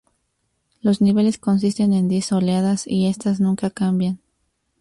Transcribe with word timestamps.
Los 0.81 0.99
niveles 0.99 1.37
consisten 1.37 1.93
en 1.93 2.07
diez 2.07 2.31
oleadas 2.31 2.87
y 2.87 3.05
estas 3.05 3.39
nunca 3.39 3.69
cambian. 3.69 4.19